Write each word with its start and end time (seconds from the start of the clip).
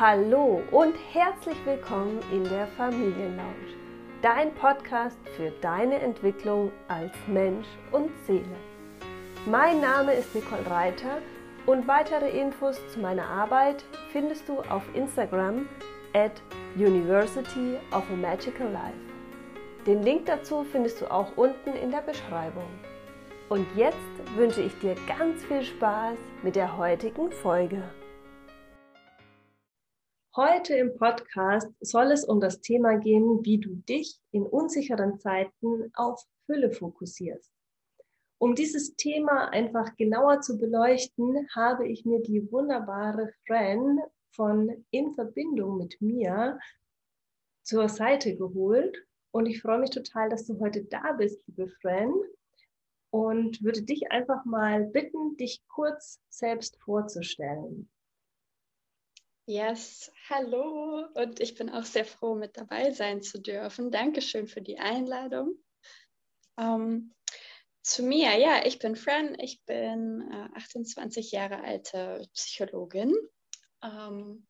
Hallo 0.00 0.62
und 0.70 0.94
herzlich 1.12 1.58
willkommen 1.66 2.20
in 2.32 2.42
der 2.44 2.66
Familienlounge, 2.68 3.76
dein 4.22 4.54
Podcast 4.54 5.18
für 5.36 5.50
deine 5.60 6.00
Entwicklung 6.00 6.72
als 6.88 7.12
Mensch 7.26 7.66
und 7.92 8.10
Seele. 8.26 8.56
Mein 9.44 9.82
Name 9.82 10.14
ist 10.14 10.34
Nicole 10.34 10.64
Reiter 10.70 11.18
und 11.66 11.86
weitere 11.86 12.30
Infos 12.30 12.80
zu 12.88 12.98
meiner 12.98 13.28
Arbeit 13.28 13.84
findest 14.10 14.48
du 14.48 14.62
auf 14.70 14.84
Instagram 14.94 15.68
at 16.14 16.40
University 16.76 17.76
of 17.92 18.04
a 18.10 18.16
Magical 18.16 18.72
Life. 18.72 19.84
Den 19.86 20.02
Link 20.02 20.24
dazu 20.24 20.64
findest 20.64 21.02
du 21.02 21.10
auch 21.10 21.36
unten 21.36 21.74
in 21.74 21.90
der 21.90 22.00
Beschreibung. 22.00 22.70
Und 23.50 23.66
jetzt 23.76 23.98
wünsche 24.34 24.62
ich 24.62 24.78
dir 24.78 24.94
ganz 25.06 25.44
viel 25.44 25.62
Spaß 25.62 26.16
mit 26.42 26.56
der 26.56 26.78
heutigen 26.78 27.30
Folge. 27.30 27.82
Heute 30.42 30.74
im 30.74 30.96
Podcast 30.96 31.68
soll 31.80 32.12
es 32.12 32.24
um 32.24 32.40
das 32.40 32.62
Thema 32.62 32.96
gehen, 32.96 33.44
wie 33.44 33.58
du 33.58 33.74
dich 33.74 34.18
in 34.32 34.44
unsicheren 34.44 35.18
Zeiten 35.18 35.92
auf 35.92 36.24
Fülle 36.46 36.70
fokussierst. 36.70 37.52
Um 38.38 38.54
dieses 38.54 38.96
Thema 38.96 39.50
einfach 39.50 39.94
genauer 39.96 40.40
zu 40.40 40.56
beleuchten, 40.56 41.46
habe 41.54 41.86
ich 41.86 42.06
mir 42.06 42.22
die 42.22 42.50
wunderbare 42.50 43.34
Fran 43.46 43.98
von 44.30 44.82
In 44.90 45.12
Verbindung 45.12 45.76
mit 45.76 46.00
mir 46.00 46.58
zur 47.62 47.90
Seite 47.90 48.34
geholt. 48.34 48.96
Und 49.32 49.44
ich 49.44 49.60
freue 49.60 49.80
mich 49.80 49.90
total, 49.90 50.30
dass 50.30 50.46
du 50.46 50.58
heute 50.58 50.84
da 50.84 51.12
bist, 51.12 51.46
liebe 51.48 51.68
Fran. 51.82 52.14
Und 53.10 53.62
würde 53.62 53.82
dich 53.82 54.10
einfach 54.10 54.46
mal 54.46 54.84
bitten, 54.86 55.36
dich 55.36 55.62
kurz 55.68 56.18
selbst 56.30 56.80
vorzustellen. 56.80 57.90
Yes, 59.50 60.12
hallo 60.28 61.08
und 61.14 61.40
ich 61.40 61.56
bin 61.56 61.70
auch 61.70 61.82
sehr 61.82 62.04
froh, 62.04 62.36
mit 62.36 62.56
dabei 62.56 62.92
sein 62.92 63.20
zu 63.20 63.40
dürfen. 63.40 63.90
Dankeschön 63.90 64.46
für 64.46 64.62
die 64.62 64.78
Einladung. 64.78 65.56
Ähm, 66.56 67.12
zu 67.82 68.04
mir, 68.04 68.38
ja, 68.38 68.64
ich 68.64 68.78
bin 68.78 68.94
Fran, 68.94 69.36
ich 69.40 69.60
bin 69.64 70.22
äh, 70.30 70.56
28 70.56 71.32
Jahre 71.32 71.64
alte 71.64 72.28
Psychologin. 72.32 73.12
Ähm, 73.82 74.46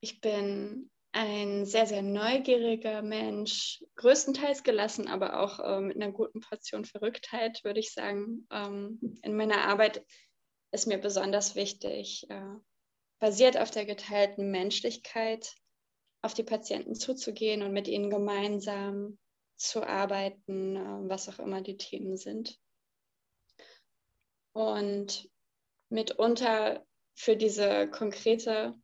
ich 0.00 0.20
bin 0.20 0.90
ein 1.12 1.64
sehr, 1.64 1.86
sehr 1.86 2.02
neugieriger 2.02 3.00
Mensch, 3.00 3.82
größtenteils 3.96 4.62
gelassen, 4.62 5.08
aber 5.08 5.40
auch 5.40 5.58
äh, 5.58 5.80
mit 5.80 5.96
einer 5.96 6.12
guten 6.12 6.40
Portion 6.40 6.84
Verrücktheit, 6.84 7.64
würde 7.64 7.80
ich 7.80 7.94
sagen. 7.94 8.46
Ähm, 8.50 9.18
in 9.22 9.36
meiner 9.36 9.62
Arbeit 9.62 10.04
ist 10.70 10.86
mir 10.86 10.98
besonders 10.98 11.54
wichtig, 11.54 12.26
äh, 12.28 12.56
basiert 13.18 13.56
auf 13.56 13.70
der 13.70 13.86
geteilten 13.86 14.50
Menschlichkeit 14.50 15.54
auf 16.22 16.32
die 16.34 16.42
Patienten 16.42 16.94
zuzugehen 16.94 17.62
und 17.62 17.72
mit 17.72 17.86
ihnen 17.86 18.08
gemeinsam 18.08 19.18
zu 19.56 19.86
arbeiten, 19.86 20.76
äh, 20.76 21.08
was 21.08 21.28
auch 21.28 21.38
immer 21.38 21.60
die 21.60 21.76
Themen 21.76 22.16
sind. 22.16 22.58
Und 24.52 25.28
mitunter 25.90 26.84
für 27.14 27.36
diese 27.36 27.88
konkrete 27.90 28.74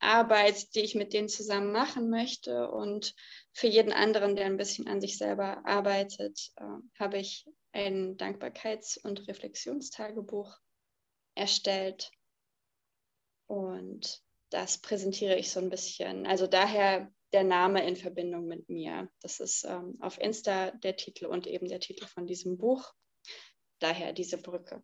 Arbeit, 0.00 0.74
die 0.74 0.80
ich 0.80 0.94
mit 0.94 1.12
denen 1.12 1.28
zusammen 1.28 1.72
machen 1.72 2.08
möchte 2.08 2.70
und 2.70 3.14
für 3.52 3.66
jeden 3.66 3.92
anderen, 3.92 4.36
der 4.36 4.46
ein 4.46 4.56
bisschen 4.56 4.86
an 4.86 5.00
sich 5.00 5.18
selber 5.18 5.66
arbeitet, 5.66 6.52
äh, 6.56 6.64
habe 6.98 7.18
ich 7.18 7.46
ein 7.72 8.16
Dankbarkeits- 8.16 8.98
und 9.02 9.26
Reflexionstagebuch 9.26 10.56
erstellt, 11.34 12.10
und 13.48 14.22
das 14.50 14.78
präsentiere 14.78 15.36
ich 15.36 15.50
so 15.50 15.60
ein 15.60 15.70
bisschen. 15.70 16.26
Also 16.26 16.46
daher 16.46 17.10
der 17.32 17.44
Name 17.44 17.86
in 17.86 17.96
Verbindung 17.96 18.46
mit 18.46 18.68
mir. 18.68 19.10
Das 19.20 19.40
ist 19.40 19.64
ähm, 19.64 19.98
auf 20.00 20.18
Insta 20.20 20.70
der 20.70 20.96
Titel 20.96 21.26
und 21.26 21.46
eben 21.46 21.68
der 21.68 21.80
Titel 21.80 22.06
von 22.06 22.26
diesem 22.26 22.56
Buch. 22.56 22.94
Daher 23.80 24.12
diese 24.12 24.38
Brücke. 24.38 24.82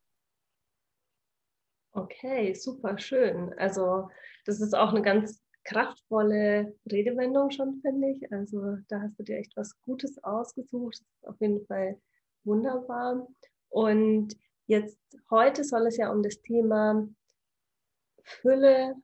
Okay, 1.93 2.55
super 2.55 2.99
schön. 2.99 3.55
Also 3.59 4.09
das 4.44 4.61
ist 4.61 4.75
auch 4.75 4.91
eine 4.91 5.03
ganz 5.03 5.43
kraftvolle 5.65 6.77
Redewendung 6.91 7.50
schon, 7.50 7.81
finde 7.81 8.10
ich. 8.10 8.31
Also 8.33 8.77
da 8.89 9.00
hast 9.00 9.19
du 9.19 9.22
dir 9.22 9.39
echt 9.39 9.56
was 9.56 9.81
Gutes 9.83 10.22
ausgesucht. 10.22 10.97
Das 11.00 11.00
ist 11.00 11.28
auf 11.28 11.41
jeden 11.41 11.65
Fall 11.66 11.99
wunderbar. 12.44 13.27
Und 13.71 14.37
jetzt 14.66 14.99
heute 15.31 15.65
soll 15.65 15.87
es 15.87 15.97
ja 15.97 16.10
um 16.10 16.22
das 16.22 16.41
Thema 16.43 17.09
Fülle, 18.25 18.95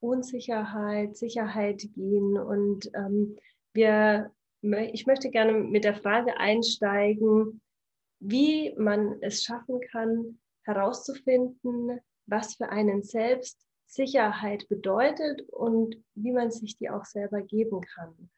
Unsicherheit, 0.00 1.16
Sicherheit 1.16 1.82
gehen. 1.94 2.36
Und 2.38 2.90
ähm, 2.94 3.38
wir, 3.72 4.30
ich 4.60 5.06
möchte 5.06 5.30
gerne 5.30 5.52
mit 5.52 5.84
der 5.84 5.94
Frage 5.94 6.36
einsteigen, 6.36 7.60
wie 8.20 8.74
man 8.76 9.22
es 9.22 9.42
schaffen 9.42 9.80
kann, 9.90 10.38
herauszufinden, 10.64 12.00
was 12.26 12.54
für 12.54 12.68
einen 12.68 13.02
selbst 13.02 13.66
Sicherheit 13.86 14.68
bedeutet 14.68 15.42
und 15.50 16.02
wie 16.14 16.32
man 16.32 16.50
sich 16.50 16.76
die 16.76 16.90
auch 16.90 17.04
selber 17.04 17.42
geben 17.42 17.80
kann. 17.82 18.30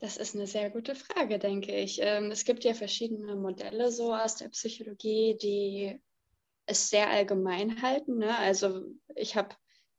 Das 0.00 0.16
ist 0.16 0.34
eine 0.34 0.46
sehr 0.48 0.68
gute 0.70 0.94
Frage, 0.94 1.38
denke 1.38 1.74
ich. 1.74 2.00
Ähm, 2.02 2.32
es 2.32 2.44
gibt 2.44 2.64
ja 2.64 2.74
verschiedene 2.74 3.36
Modelle 3.36 3.90
so 3.92 4.12
aus 4.12 4.34
der 4.34 4.48
Psychologie, 4.48 5.38
die 5.40 6.00
es 6.72 6.90
sehr 6.90 7.08
allgemein 7.08 7.82
halten. 7.82 8.18
Ne? 8.18 8.36
Also 8.36 8.82
ich 9.14 9.36
habe 9.36 9.54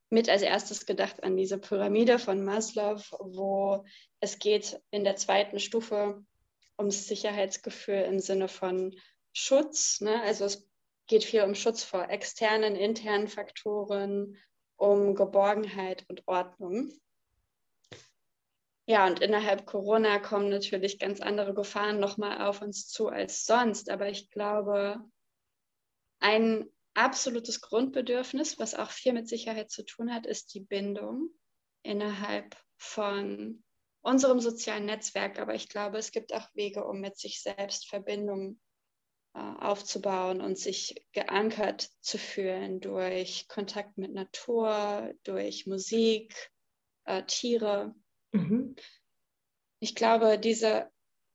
mit 0.09 0.29
als 0.29 0.41
erstes 0.41 0.85
gedacht 0.85 1.23
an 1.23 1.37
diese 1.37 1.57
Pyramide 1.57 2.19
von 2.19 2.43
Maslow, 2.43 3.01
wo 3.19 3.85
es 4.19 4.37
geht 4.37 4.79
in 4.91 5.03
der 5.03 5.15
zweiten 5.15 5.59
Stufe 5.59 6.23
ums 6.77 7.07
Sicherheitsgefühl 7.07 8.03
im 8.03 8.19
Sinne 8.19 8.47
von 8.47 8.95
Schutz. 9.31 10.01
Ne? 10.01 10.21
Also 10.21 10.45
es 10.45 10.69
geht 11.07 11.23
viel 11.23 11.43
um 11.43 11.55
Schutz 11.55 11.83
vor 11.83 12.09
externen, 12.09 12.75
internen 12.75 13.27
Faktoren, 13.27 14.37
um 14.75 15.15
Geborgenheit 15.15 16.05
und 16.09 16.27
Ordnung. 16.27 16.91
Ja, 18.85 19.07
und 19.07 19.21
innerhalb 19.21 19.65
Corona 19.65 20.19
kommen 20.19 20.49
natürlich 20.49 20.99
ganz 20.99 21.21
andere 21.21 21.53
Gefahren 21.53 21.99
nochmal 21.99 22.41
auf 22.41 22.61
uns 22.61 22.89
zu 22.89 23.07
als 23.07 23.45
sonst. 23.45 23.89
Aber 23.89 24.09
ich 24.09 24.29
glaube, 24.29 24.99
ein 26.23 26.69
absolutes 26.93 27.59
Grundbedürfnis, 27.59 28.57
was 28.57 28.75
auch 28.75 28.91
viel 28.91 29.11
mit 29.11 29.27
Sicherheit 29.27 29.69
zu 29.69 29.83
tun 29.83 30.13
hat, 30.13 30.25
ist 30.25 30.53
die 30.53 30.61
Bindung 30.61 31.29
innerhalb 31.83 32.55
von 32.77 33.61
unserem 34.01 34.39
sozialen 34.39 34.85
Netzwerk. 34.85 35.37
Aber 35.37 35.53
ich 35.53 35.67
glaube, 35.67 35.97
es 35.97 36.11
gibt 36.11 36.33
auch 36.33 36.47
Wege, 36.53 36.85
um 36.85 37.01
mit 37.01 37.17
sich 37.17 37.41
selbst 37.41 37.89
Verbindung 37.89 38.59
äh, 39.33 39.39
aufzubauen 39.39 40.39
und 40.39 40.57
sich 40.57 40.95
geankert 41.11 41.89
zu 41.99 42.17
fühlen 42.17 42.79
durch 42.79 43.49
Kontakt 43.49 43.97
mit 43.97 44.13
Natur, 44.13 45.13
durch 45.23 45.67
Musik, 45.67 46.51
äh, 47.03 47.23
Tiere. 47.23 47.95
Mhm. 48.31 48.77
Ich 49.79 49.93
glaube, 49.93 50.39
diese 50.39 50.89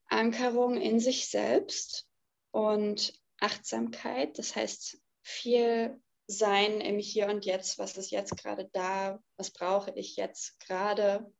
Ankerung 0.07 0.77
in 0.77 0.99
sich 0.99 1.29
selbst 1.29 2.07
und 2.49 3.18
Achtsamkeit, 3.39 4.37
das 4.37 4.55
heißt 4.55 5.01
viel 5.21 6.01
sein 6.27 6.81
im 6.81 6.99
Hier 6.99 7.27
und 7.27 7.45
Jetzt, 7.45 7.79
was 7.79 7.97
ist 7.97 8.11
jetzt 8.11 8.37
gerade 8.37 8.69
da, 8.71 9.21
was 9.37 9.51
brauche 9.51 9.91
ich 9.95 10.15
jetzt 10.15 10.59
gerade, 10.59 11.31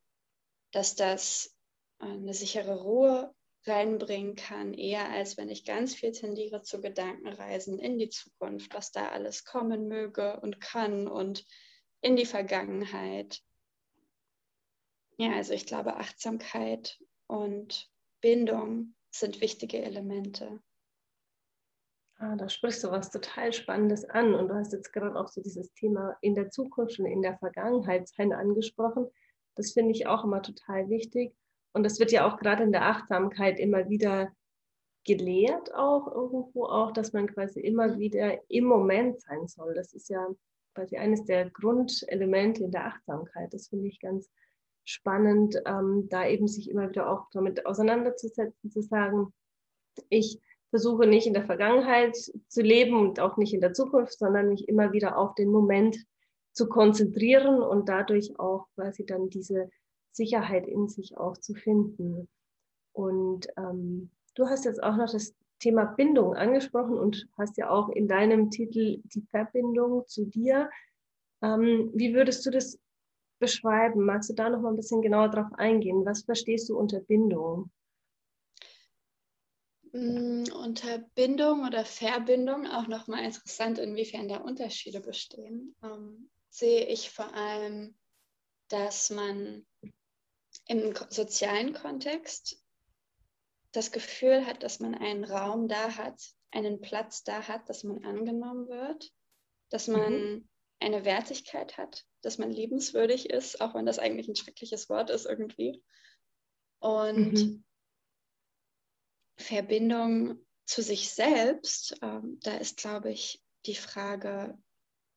dass 0.71 0.95
das 0.95 1.55
eine 1.99 2.33
sichere 2.33 2.81
Ruhe 2.81 3.33
reinbringen 3.65 4.35
kann, 4.35 4.73
eher 4.73 5.09
als 5.09 5.37
wenn 5.37 5.49
ich 5.49 5.65
ganz 5.65 5.93
viel 5.93 6.11
tendiere 6.11 6.61
zu 6.61 6.81
Gedankenreisen 6.81 7.77
in 7.77 7.97
die 7.97 8.09
Zukunft, 8.09 8.73
was 8.73 8.91
da 8.91 9.09
alles 9.09 9.43
kommen 9.43 9.87
möge 9.87 10.39
und 10.39 10.61
kann 10.61 11.07
und 11.07 11.45
in 12.01 12.15
die 12.15 12.25
Vergangenheit. 12.25 13.41
Ja, 15.17 15.33
also 15.33 15.53
ich 15.53 15.65
glaube, 15.65 15.97
Achtsamkeit 15.97 16.97
und 17.27 17.91
Bindung 18.21 18.95
sind 19.11 19.41
wichtige 19.41 19.83
Elemente. 19.83 20.61
Ah, 22.21 22.35
da 22.35 22.49
sprichst 22.49 22.83
du 22.83 22.91
was 22.91 23.11
total 23.11 23.53
Spannendes 23.53 24.03
an. 24.09 24.35
Und 24.35 24.49
du 24.49 24.55
hast 24.55 24.73
jetzt 24.73 24.91
gerade 24.91 25.17
auch 25.17 25.29
so 25.29 25.41
dieses 25.41 25.71
Thema 25.73 26.17
in 26.21 26.35
der 26.35 26.49
Zukunft 26.49 26.99
und 26.99 27.05
in 27.05 27.21
der 27.21 27.37
Vergangenheit 27.37 28.09
sein 28.09 28.33
angesprochen. 28.33 29.07
Das 29.55 29.71
finde 29.71 29.91
ich 29.91 30.05
auch 30.05 30.25
immer 30.25 30.41
total 30.41 30.89
wichtig. 30.89 31.33
Und 31.71 31.83
das 31.83 31.97
wird 31.97 32.11
ja 32.11 32.27
auch 32.27 32.37
gerade 32.37 32.63
in 32.63 32.73
der 32.73 32.87
Achtsamkeit 32.87 33.57
immer 33.57 33.87
wieder 33.89 34.33
gelehrt, 35.05 35.73
auch 35.73 36.07
irgendwo 36.13 36.65
auch, 36.65 36.91
dass 36.91 37.13
man 37.13 37.27
quasi 37.27 37.61
immer 37.61 37.97
wieder 37.97 38.37
im 38.49 38.65
Moment 38.65 39.21
sein 39.21 39.47
soll. 39.47 39.73
Das 39.73 39.93
ist 39.93 40.09
ja 40.09 40.27
quasi 40.75 40.97
eines 40.97 41.23
der 41.23 41.49
Grundelemente 41.49 42.65
in 42.65 42.71
der 42.71 42.87
Achtsamkeit. 42.87 43.53
Das 43.53 43.69
finde 43.69 43.87
ich 43.87 44.01
ganz 44.01 44.29
spannend, 44.83 45.55
ähm, 45.65 46.07
da 46.09 46.27
eben 46.27 46.49
sich 46.49 46.69
immer 46.69 46.89
wieder 46.89 47.09
auch 47.09 47.27
damit 47.31 47.65
auseinanderzusetzen, 47.65 48.71
zu 48.71 48.81
sagen, 48.81 49.33
ich 50.09 50.41
versuche 50.69 51.07
nicht 51.07 51.27
in 51.27 51.33
der 51.33 51.45
Vergangenheit 51.45 52.15
zu 52.15 52.61
leben 52.61 52.97
und 52.97 53.19
auch 53.19 53.37
nicht 53.37 53.53
in 53.53 53.61
der 53.61 53.73
Zukunft, 53.73 54.17
sondern 54.17 54.49
mich 54.49 54.67
immer 54.67 54.91
wieder 54.91 55.17
auf 55.17 55.35
den 55.35 55.49
Moment 55.49 55.97
zu 56.53 56.69
konzentrieren 56.69 57.61
und 57.61 57.89
dadurch 57.89 58.39
auch 58.39 58.67
quasi 58.75 59.05
dann 59.05 59.29
diese 59.29 59.69
Sicherheit 60.11 60.67
in 60.67 60.87
sich 60.87 61.17
auch 61.17 61.37
zu 61.37 61.53
finden. 61.53 62.27
Und 62.93 63.47
ähm, 63.57 64.11
du 64.35 64.47
hast 64.47 64.65
jetzt 64.65 64.83
auch 64.83 64.97
noch 64.97 65.11
das 65.11 65.33
Thema 65.59 65.85
Bindung 65.85 66.35
angesprochen 66.35 66.97
und 66.97 67.27
hast 67.37 67.57
ja 67.57 67.69
auch 67.69 67.89
in 67.89 68.07
deinem 68.07 68.49
Titel 68.49 69.01
die 69.03 69.21
Verbindung 69.29 70.05
zu 70.07 70.25
dir. 70.25 70.69
Ähm, 71.41 71.91
wie 71.93 72.13
würdest 72.13 72.45
du 72.45 72.51
das 72.51 72.79
beschreiben? 73.39 74.05
Magst 74.05 74.29
du 74.29 74.33
da 74.33 74.49
noch 74.49 74.61
mal 74.61 74.69
ein 74.69 74.75
bisschen 74.75 75.01
genauer 75.01 75.29
drauf 75.29 75.51
eingehen? 75.53 76.05
Was 76.05 76.23
verstehst 76.23 76.69
du 76.69 76.77
unter 76.77 76.99
Bindung? 76.99 77.71
Mm, 79.91 80.43
unter 80.53 80.99
Bindung 81.15 81.65
oder 81.65 81.83
Verbindung 81.83 82.67
auch 82.67 82.87
nochmal 82.87 83.23
interessant, 83.23 83.79
inwiefern 83.79 84.27
da 84.27 84.37
Unterschiede 84.37 84.99
bestehen, 84.99 85.75
ähm, 85.83 86.29
sehe 86.49 86.85
ich 86.85 87.09
vor 87.09 87.33
allem, 87.33 87.97
dass 88.67 89.09
man 89.09 89.65
im 90.67 90.93
sozialen 91.09 91.73
Kontext 91.73 92.63
das 93.71 93.91
Gefühl 93.91 94.45
hat, 94.45 94.63
dass 94.63 94.79
man 94.79 94.95
einen 94.95 95.23
Raum 95.23 95.67
da 95.67 95.95
hat, 95.95 96.21
einen 96.51 96.81
Platz 96.81 97.23
da 97.23 97.47
hat, 97.47 97.69
dass 97.69 97.83
man 97.83 98.03
angenommen 98.03 98.67
wird, 98.67 99.11
dass 99.69 99.87
man 99.87 100.13
mhm. 100.13 100.49
eine 100.79 101.05
Wertigkeit 101.05 101.77
hat, 101.77 102.05
dass 102.21 102.37
man 102.37 102.51
liebenswürdig 102.51 103.29
ist, 103.29 103.61
auch 103.61 103.73
wenn 103.73 103.85
das 103.85 103.99
eigentlich 103.99 104.27
ein 104.27 104.35
schreckliches 104.35 104.89
Wort 104.89 105.09
ist 105.09 105.25
irgendwie. 105.25 105.83
Und 106.79 107.33
mhm. 107.33 107.63
Verbindung 109.39 110.45
zu 110.65 110.81
sich 110.81 111.09
selbst, 111.09 111.97
ähm, 112.01 112.39
da 112.43 112.57
ist, 112.57 112.77
glaube 112.77 113.11
ich, 113.11 113.41
die 113.65 113.75
Frage 113.75 114.57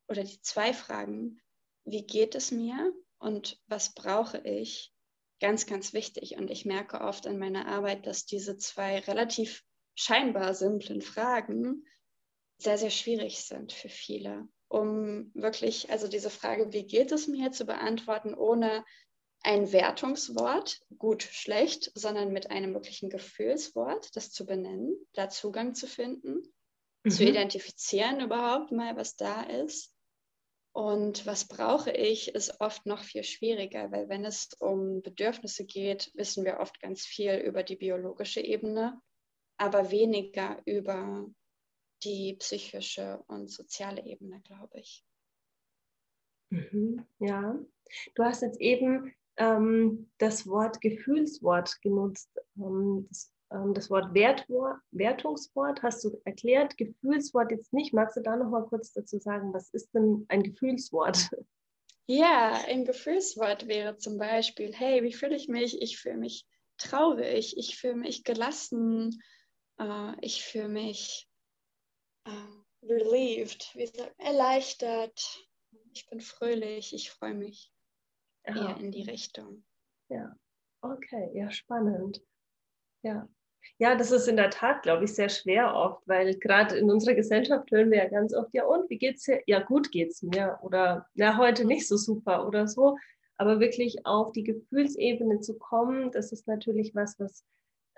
oder 0.08 0.24
die 0.24 0.40
zwei 0.40 0.72
Fragen, 0.72 1.40
wie 1.84 2.06
geht 2.06 2.34
es 2.34 2.50
mir 2.50 2.92
und 3.18 3.60
was 3.66 3.94
brauche 3.94 4.38
ich, 4.38 4.92
ganz, 5.40 5.66
ganz 5.66 5.92
wichtig. 5.92 6.36
Und 6.36 6.50
ich 6.50 6.64
merke 6.64 7.00
oft 7.00 7.26
in 7.26 7.38
meiner 7.38 7.66
Arbeit, 7.66 8.06
dass 8.06 8.24
diese 8.24 8.56
zwei 8.56 9.00
relativ 9.00 9.64
scheinbar 9.94 10.54
simplen 10.54 11.02
Fragen 11.02 11.84
sehr, 12.58 12.78
sehr 12.78 12.90
schwierig 12.90 13.40
sind 13.40 13.72
für 13.72 13.88
viele, 13.88 14.48
um 14.68 15.32
wirklich, 15.34 15.90
also 15.90 16.06
diese 16.06 16.30
Frage, 16.30 16.72
wie 16.72 16.86
geht 16.86 17.10
es 17.10 17.26
mir, 17.26 17.50
zu 17.50 17.66
beantworten, 17.66 18.34
ohne 18.34 18.84
ein 19.42 19.72
Wertungswort, 19.72 20.80
gut, 20.98 21.22
schlecht, 21.22 21.90
sondern 21.94 22.32
mit 22.32 22.50
einem 22.50 22.74
wirklichen 22.74 23.10
Gefühlswort, 23.10 24.14
das 24.14 24.30
zu 24.30 24.46
benennen, 24.46 24.94
da 25.14 25.28
Zugang 25.28 25.74
zu 25.74 25.86
finden, 25.86 26.42
mhm. 27.02 27.10
zu 27.10 27.24
identifizieren 27.24 28.20
überhaupt 28.20 28.72
mal, 28.72 28.96
was 28.96 29.16
da 29.16 29.42
ist. 29.42 29.92
Und 30.74 31.26
was 31.26 31.46
brauche 31.48 31.90
ich, 31.90 32.34
ist 32.34 32.60
oft 32.60 32.86
noch 32.86 33.02
viel 33.02 33.24
schwieriger, 33.24 33.90
weil 33.92 34.08
wenn 34.08 34.24
es 34.24 34.54
um 34.58 35.02
Bedürfnisse 35.02 35.66
geht, 35.66 36.10
wissen 36.14 36.44
wir 36.44 36.60
oft 36.60 36.80
ganz 36.80 37.04
viel 37.04 37.34
über 37.36 37.62
die 37.62 37.76
biologische 37.76 38.40
Ebene, 38.40 38.98
aber 39.58 39.90
weniger 39.90 40.62
über 40.64 41.26
die 42.02 42.34
psychische 42.38 43.22
und 43.26 43.50
soziale 43.50 44.04
Ebene, 44.06 44.40
glaube 44.40 44.80
ich. 44.80 45.04
Mhm, 46.50 47.06
ja, 47.18 47.58
du 48.14 48.24
hast 48.24 48.42
jetzt 48.42 48.60
eben 48.60 49.14
ähm, 49.36 50.10
das 50.18 50.46
Wort 50.46 50.80
Gefühlswort 50.80 51.80
genutzt. 51.82 52.30
Ähm, 52.56 53.06
das, 53.08 53.32
ähm, 53.50 53.74
das, 53.74 53.90
Wort 53.90 54.14
Wertwort, 54.14 54.78
Wertungswort 54.90 55.82
hast 55.82 56.04
du 56.04 56.20
erklärt, 56.24 56.76
Gefühlswort 56.76 57.50
jetzt 57.50 57.72
nicht. 57.72 57.92
Magst 57.92 58.16
du 58.16 58.20
da 58.20 58.36
noch 58.36 58.50
mal 58.50 58.66
kurz 58.66 58.92
dazu 58.92 59.18
sagen, 59.18 59.52
was 59.52 59.70
ist 59.70 59.92
denn 59.94 60.26
ein 60.28 60.42
Gefühlswort? 60.42 61.30
Ja, 62.06 62.64
ein 62.66 62.84
Gefühlswort 62.84 63.68
wäre 63.68 63.96
zum 63.96 64.18
Beispiel, 64.18 64.74
hey, 64.74 65.02
wie 65.02 65.12
fühle 65.12 65.36
ich 65.36 65.48
mich? 65.48 65.80
Ich 65.80 65.98
fühle 65.98 66.16
mich 66.16 66.44
traurig, 66.76 67.56
ich 67.56 67.78
fühle 67.78 67.94
mich 67.94 68.24
gelassen, 68.24 69.22
äh, 69.78 70.12
ich 70.20 70.44
fühle 70.44 70.68
mich 70.68 71.28
äh, 72.24 72.86
relieved, 72.86 73.70
wie 73.74 73.86
sagt, 73.86 74.14
erleichtert, 74.18 75.46
ich 75.94 76.06
bin 76.08 76.20
fröhlich, 76.20 76.92
ich 76.92 77.10
freue 77.10 77.34
mich 77.34 77.72
eher 78.44 78.76
ah, 78.76 78.80
in 78.80 78.90
die 78.90 79.02
Richtung. 79.02 79.64
Ja, 80.08 80.36
okay, 80.80 81.30
ja, 81.34 81.50
spannend. 81.50 82.22
Ja. 83.02 83.28
Ja, 83.78 83.94
das 83.94 84.10
ist 84.10 84.26
in 84.26 84.36
der 84.36 84.50
Tat, 84.50 84.82
glaube 84.82 85.04
ich, 85.04 85.14
sehr 85.14 85.28
schwer 85.28 85.74
oft, 85.74 86.06
weil 86.06 86.36
gerade 86.38 86.76
in 86.76 86.90
unserer 86.90 87.14
Gesellschaft 87.14 87.70
hören 87.70 87.90
wir 87.90 87.98
ja 87.98 88.08
ganz 88.08 88.34
oft, 88.34 88.52
ja 88.52 88.64
und, 88.64 88.90
wie 88.90 88.98
geht's 88.98 89.24
dir? 89.24 89.40
Ja, 89.46 89.60
gut 89.60 89.92
geht's 89.92 90.22
mir 90.22 90.58
oder 90.62 91.06
ja, 91.14 91.36
heute 91.36 91.64
nicht 91.64 91.86
so 91.86 91.96
super 91.96 92.46
oder 92.46 92.66
so. 92.66 92.96
Aber 93.36 93.60
wirklich 93.60 94.04
auf 94.04 94.32
die 94.32 94.44
Gefühlsebene 94.44 95.40
zu 95.40 95.58
kommen, 95.58 96.10
das 96.10 96.32
ist 96.32 96.46
natürlich 96.46 96.94
was, 96.94 97.18
was 97.18 97.44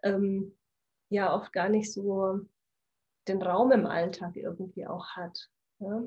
ähm, 0.02 0.56
ja 1.10 1.34
oft 1.34 1.52
gar 1.52 1.68
nicht 1.68 1.92
so 1.92 2.40
den 3.26 3.42
Raum 3.42 3.72
im 3.72 3.86
Alltag 3.86 4.36
irgendwie 4.36 4.86
auch 4.86 5.08
hat. 5.16 5.50
Ja? 5.80 6.02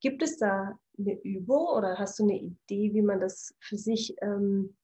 Gibt 0.00 0.22
es 0.22 0.38
da 0.38 0.78
eine 0.98 1.20
Übung 1.22 1.66
oder 1.66 1.98
hast 1.98 2.18
du 2.18 2.24
eine 2.24 2.38
Idee, 2.38 2.92
wie 2.94 3.02
man 3.02 3.20
das 3.20 3.54
für 3.60 3.76
sich 3.76 4.14
ähm, 4.22 4.76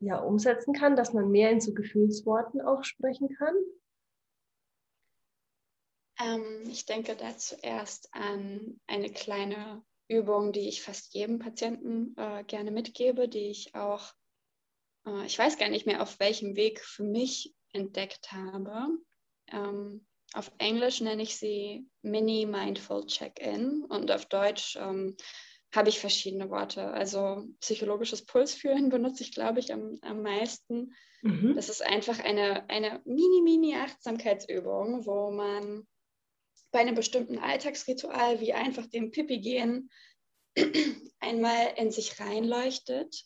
ja, 0.00 0.18
umsetzen 0.18 0.72
kann, 0.72 0.96
dass 0.96 1.12
man 1.12 1.30
mehr 1.30 1.50
in 1.50 1.60
so 1.60 1.74
Gefühlsworten 1.74 2.60
auch 2.60 2.84
sprechen 2.84 3.28
kann? 3.36 3.54
Ähm, 6.20 6.62
ich 6.68 6.86
denke 6.86 7.16
da 7.16 7.36
zuerst 7.36 8.08
an 8.12 8.80
eine 8.86 9.10
kleine 9.10 9.82
Übung, 10.08 10.52
die 10.52 10.68
ich 10.68 10.82
fast 10.82 11.14
jedem 11.14 11.38
Patienten 11.38 12.14
äh, 12.16 12.44
gerne 12.44 12.70
mitgebe, 12.70 13.28
die 13.28 13.50
ich 13.50 13.74
auch, 13.74 14.12
äh, 15.06 15.24
ich 15.24 15.38
weiß 15.38 15.56
gar 15.56 15.68
nicht 15.68 15.86
mehr, 15.86 16.02
auf 16.02 16.18
welchem 16.18 16.56
Weg 16.56 16.80
für 16.80 17.04
mich 17.04 17.54
entdeckt 17.72 18.32
habe. 18.32 18.88
Ähm, 19.48 20.06
auf 20.34 20.50
Englisch 20.58 21.00
nenne 21.00 21.22
ich 21.22 21.36
sie 21.36 21.86
Mini 22.02 22.46
Mindful 22.46 23.06
Check-in 23.06 23.84
und 23.84 24.10
auf 24.10 24.26
Deutsch 24.26 24.76
ähm, 24.76 25.16
habe 25.74 25.88
ich 25.88 25.98
verschiedene 25.98 26.50
Worte. 26.50 26.88
Also 26.88 27.44
psychologisches 27.60 28.24
Pulsfühlen 28.24 28.88
benutze 28.90 29.22
ich, 29.22 29.32
glaube 29.32 29.60
ich, 29.60 29.72
am, 29.72 29.98
am 30.02 30.22
meisten. 30.22 30.94
Mhm. 31.22 31.54
Das 31.54 31.68
ist 31.68 31.84
einfach 31.84 32.18
eine, 32.20 32.68
eine 32.68 33.00
Mini-Mini-Achtsamkeitsübung, 33.04 35.06
wo 35.06 35.30
man 35.30 35.86
bei 36.70 36.80
einem 36.80 36.94
bestimmten 36.94 37.38
Alltagsritual 37.38 38.40
wie 38.40 38.52
einfach 38.52 38.86
dem 38.86 39.10
Pipi 39.10 39.40
gehen 39.40 39.90
einmal 41.20 41.74
in 41.76 41.90
sich 41.90 42.20
reinleuchtet, 42.20 43.24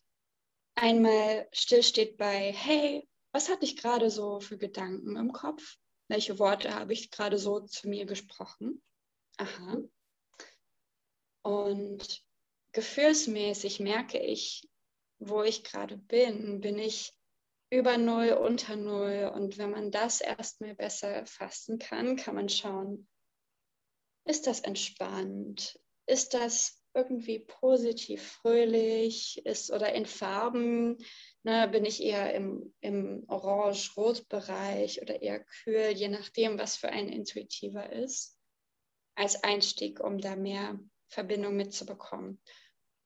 einmal 0.75 1.49
stillsteht 1.52 2.16
bei, 2.16 2.52
hey, 2.52 3.08
was 3.32 3.49
hatte 3.49 3.64
ich 3.64 3.76
gerade 3.76 4.11
so 4.11 4.40
für 4.40 4.58
Gedanken 4.58 5.16
im 5.16 5.32
Kopf? 5.32 5.76
Welche 6.08 6.38
Worte 6.38 6.75
habe 6.75 6.92
ich 6.92 7.11
gerade 7.11 7.38
so 7.38 7.61
zu 7.61 7.88
mir 7.88 8.06
gesprochen. 8.06 8.82
Aha. 9.37 9.78
Und 11.42 12.25
gefühlsmäßig 12.73 13.80
merke 13.80 14.18
ich, 14.18 14.68
wo 15.18 15.42
ich 15.42 15.64
gerade 15.64 15.96
bin. 15.96 16.61
Bin 16.61 16.78
ich 16.78 17.12
über 17.70 17.99
Null, 17.99 18.32
unter 18.32 18.76
Null. 18.76 19.30
Und 19.34 19.58
wenn 19.58 19.70
man 19.70 19.90
das 19.90 20.20
erstmal 20.20 20.75
besser 20.75 21.26
fassen 21.26 21.78
kann, 21.78 22.16
kann 22.16 22.34
man 22.34 22.49
schauen, 22.49 23.08
ist 24.25 24.46
das 24.46 24.61
entspannt? 24.61 25.78
Ist 26.06 26.34
das 26.34 26.82
irgendwie 26.94 27.40
positiv, 27.40 28.22
fröhlich? 28.22 29.44
Ist 29.44 29.72
oder 29.72 29.92
in 29.94 30.06
Farben 30.06 30.98
Ne, 31.46 31.68
bin 31.68 31.84
ich 31.84 32.02
eher 32.02 32.32
im, 32.32 32.74
im 32.80 33.24
Orange-Rot-Bereich 33.28 35.02
oder 35.02 35.20
eher 35.20 35.44
kühl, 35.44 35.90
je 35.90 36.08
nachdem, 36.08 36.58
was 36.58 36.76
für 36.76 36.88
ein 36.88 37.10
intuitiver 37.10 37.92
ist, 37.92 38.38
als 39.14 39.44
Einstieg, 39.44 40.00
um 40.00 40.16
da 40.18 40.36
mehr 40.36 40.80
Verbindung 41.10 41.54
mitzubekommen. 41.54 42.40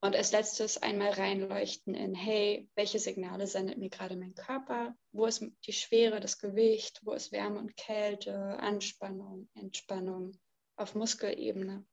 Und 0.01 0.15
als 0.15 0.31
letztes 0.31 0.81
einmal 0.81 1.11
reinleuchten 1.11 1.97
in, 1.97 2.15
hey, 2.15 2.71
welche 2.77 3.01
Signale 3.01 3.49
sendet 3.49 3.79
mir 3.79 3.91
gerade 3.91 4.15
mein 4.15 4.37
Körper? 4.37 4.95
Wo 5.11 5.27
ist 5.27 5.45
die 5.67 5.73
Schwere, 5.73 6.21
das 6.21 6.39
Gewicht? 6.39 7.01
Wo 7.03 7.15
ist 7.15 7.33
Wärme 7.33 7.59
und 7.59 7.77
Kälte, 7.77 8.33
Anspannung, 8.61 9.51
Entspannung 9.55 10.39
auf 10.77 10.95
Muskelebene? 10.95 11.85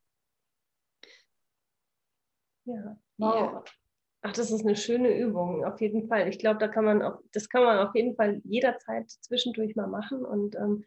Ja, 2.66 2.98
wow. 3.18 3.36
Ja. 3.36 3.64
Ach, 4.22 4.34
das 4.34 4.50
ist 4.50 4.66
eine 4.66 4.76
schöne 4.76 5.16
Übung, 5.16 5.64
auf 5.66 5.80
jeden 5.82 6.08
Fall. 6.08 6.28
Ich 6.28 6.40
glaube, 6.40 6.58
da 6.58 6.68
kann 6.68 6.84
man 6.84 7.04
auch, 7.04 7.20
das 7.32 7.48
kann 7.48 7.64
man 7.64 7.78
auf 7.88 7.94
jeden 7.94 8.16
Fall 8.16 8.42
jederzeit 8.44 9.10
zwischendurch 9.10 9.76
mal 9.76 9.88
machen. 9.88 10.26
Und 10.26 10.56
ähm, 10.56 10.84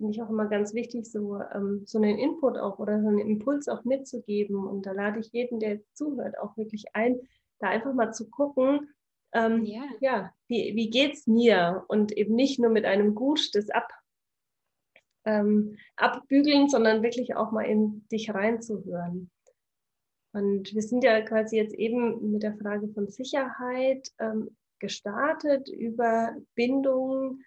finde 0.00 0.12
ich 0.12 0.22
auch 0.22 0.30
immer 0.30 0.46
ganz 0.46 0.72
wichtig, 0.72 1.04
so, 1.04 1.38
ähm, 1.54 1.82
so 1.84 1.98
einen 1.98 2.18
Input 2.18 2.56
auch 2.56 2.78
oder 2.78 3.02
so 3.02 3.08
einen 3.08 3.18
Impuls 3.18 3.68
auch 3.68 3.84
mitzugeben. 3.84 4.66
Und 4.66 4.86
da 4.86 4.92
lade 4.92 5.20
ich 5.20 5.30
jeden, 5.32 5.60
der 5.60 5.80
zuhört, 5.92 6.38
auch 6.38 6.56
wirklich 6.56 6.86
ein, 6.94 7.20
da 7.58 7.68
einfach 7.68 7.92
mal 7.92 8.12
zu 8.12 8.30
gucken, 8.30 8.88
ähm, 9.32 9.64
ja. 9.64 9.84
ja, 10.00 10.34
wie, 10.48 10.74
wie 10.74 10.88
geht 10.88 11.14
es 11.14 11.26
mir? 11.26 11.84
Und 11.88 12.12
eben 12.12 12.34
nicht 12.34 12.58
nur 12.58 12.70
mit 12.70 12.86
einem 12.86 13.14
Gut 13.14 13.54
das 13.54 13.68
ab, 13.68 13.88
ähm, 15.26 15.76
abbügeln, 15.96 16.70
sondern 16.70 17.02
wirklich 17.02 17.36
auch 17.36 17.52
mal 17.52 17.64
in 17.64 18.08
dich 18.08 18.32
reinzuhören. 18.32 19.30
Und 20.32 20.74
wir 20.74 20.82
sind 20.82 21.02
ja 21.02 21.20
quasi 21.22 21.56
jetzt 21.56 21.74
eben 21.74 22.30
mit 22.30 22.42
der 22.42 22.56
Frage 22.56 22.88
von 22.88 23.08
Sicherheit 23.08 24.08
ähm, 24.18 24.56
gestartet 24.78 25.68
über 25.68 26.36
Bindung 26.54 27.40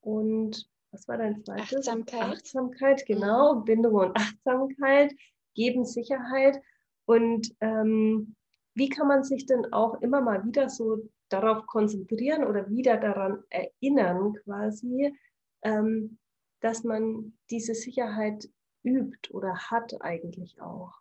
und 0.00 0.68
was 0.92 1.06
war 1.06 1.18
dein 1.18 1.44
zweites? 1.44 1.86
Achtsamkeit. 1.88 2.22
Achtsamkeit, 2.22 3.06
genau. 3.06 3.56
Mhm. 3.56 3.64
Bindung 3.64 3.94
und 3.94 4.16
Achtsamkeit 4.16 5.14
geben 5.54 5.84
Sicherheit. 5.84 6.60
Und 7.04 7.54
ähm, 7.60 8.34
wie 8.74 8.88
kann 8.88 9.08
man 9.08 9.22
sich 9.24 9.46
denn 9.46 9.72
auch 9.72 10.00
immer 10.00 10.20
mal 10.20 10.44
wieder 10.44 10.68
so 10.68 11.08
darauf 11.28 11.66
konzentrieren 11.66 12.44
oder 12.44 12.68
wieder 12.68 12.96
daran 12.96 13.42
erinnern, 13.50 14.34
quasi, 14.44 15.14
ähm, 15.62 16.18
dass 16.60 16.82
man 16.82 17.38
diese 17.50 17.74
Sicherheit 17.74 18.48
übt 18.82 19.30
oder 19.32 19.54
hat 19.70 20.00
eigentlich 20.00 20.60
auch? 20.60 20.99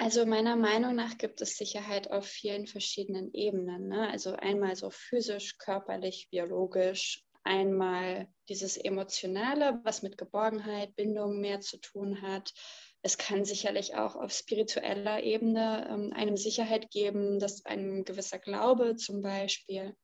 Also 0.00 0.24
meiner 0.24 0.56
Meinung 0.56 0.94
nach 0.94 1.18
gibt 1.18 1.42
es 1.42 1.58
Sicherheit 1.58 2.10
auf 2.10 2.24
vielen 2.24 2.66
verschiedenen 2.66 3.34
Ebenen. 3.34 3.88
Ne? 3.88 4.08
Also 4.08 4.32
einmal 4.32 4.74
so 4.74 4.88
physisch, 4.88 5.58
körperlich, 5.58 6.28
biologisch, 6.30 7.22
einmal 7.44 8.26
dieses 8.48 8.78
Emotionale, 8.78 9.78
was 9.84 10.00
mit 10.00 10.16
Geborgenheit, 10.16 10.96
Bindung 10.96 11.38
mehr 11.42 11.60
zu 11.60 11.76
tun 11.76 12.22
hat. 12.22 12.54
Es 13.02 13.18
kann 13.18 13.44
sicherlich 13.44 13.94
auch 13.94 14.16
auf 14.16 14.32
spiritueller 14.32 15.22
Ebene 15.22 15.86
ähm, 15.90 16.14
einem 16.14 16.38
Sicherheit 16.38 16.90
geben, 16.90 17.38
dass 17.38 17.66
ein 17.66 18.06
gewisser 18.06 18.38
Glaube 18.38 18.96
zum 18.96 19.20
Beispiel. 19.20 19.94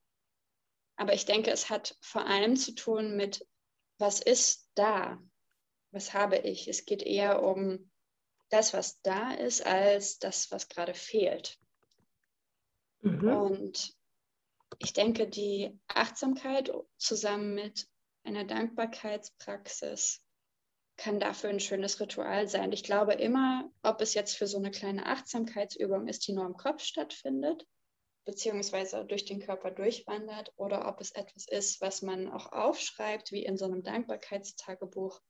Aber 0.97 1.15
ich 1.15 1.25
denke, 1.25 1.51
es 1.51 1.71
hat 1.71 1.97
vor 2.03 2.27
allem 2.27 2.57
zu 2.57 2.75
tun 2.75 3.17
mit, 3.17 3.47
was 3.97 4.21
ist 4.21 4.69
da? 4.75 5.19
Was 5.91 6.13
habe 6.13 6.37
ich? 6.37 6.69
Es 6.69 6.85
geht 6.85 7.03
eher 7.03 7.43
um 7.43 7.91
das, 8.49 8.73
was 8.73 9.01
da 9.03 9.33
ist, 9.33 9.65
als 9.67 10.19
das, 10.19 10.51
was 10.51 10.69
gerade 10.69 10.95
fehlt. 10.95 11.59
Mhm. 13.01 13.29
Und 13.29 13.95
ich 14.79 14.93
denke, 14.93 15.29
die 15.29 15.79
Achtsamkeit 15.89 16.73
zusammen 16.97 17.55
mit 17.55 17.87
einer 18.25 18.45
Dankbarkeitspraxis 18.45 20.23
kann 20.97 21.21
dafür 21.21 21.51
ein 21.51 21.61
schönes 21.61 22.01
Ritual 22.01 22.49
sein. 22.49 22.73
Ich 22.73 22.83
glaube 22.83 23.15
immer, 23.15 23.71
ob 23.83 24.01
es 24.01 24.15
jetzt 24.15 24.37
für 24.37 24.47
so 24.47 24.59
eine 24.59 24.71
kleine 24.71 25.07
Achtsamkeitsübung 25.07 26.09
ist, 26.09 26.27
die 26.27 26.33
nur 26.33 26.47
im 26.47 26.57
Kopf 26.57 26.83
stattfindet, 26.83 27.67
beziehungsweise 28.25 29.05
durch 29.05 29.25
den 29.25 29.41
Körper 29.41 29.71
durchwandert, 29.71 30.53
oder 30.57 30.89
ob 30.89 31.01
es 31.01 31.13
etwas 31.13 31.47
ist, 31.47 31.81
was 31.81 32.03
man 32.03 32.29
auch 32.29 32.51
aufschreibt, 32.51 33.31
wie 33.31 33.45
in 33.45 33.57
so 33.57 33.67
einem 33.67 33.83
Dankbarkeitstagebuch, 33.83 35.21